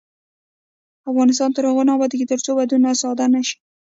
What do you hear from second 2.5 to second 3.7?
ودونه ساده نشي.